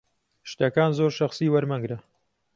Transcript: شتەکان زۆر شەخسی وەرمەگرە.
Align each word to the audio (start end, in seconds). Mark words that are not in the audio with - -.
شتەکان 0.49 0.91
زۆر 0.97 1.11
شەخسی 1.17 1.51
وەرمەگرە. 1.53 1.97